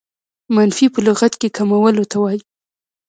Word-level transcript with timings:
منفي 0.55 0.85
په 0.93 0.99
لغت 1.07 1.33
کښي 1.41 1.49
کمولو 1.57 2.03
ته 2.11 2.17
وايي. 2.23 2.41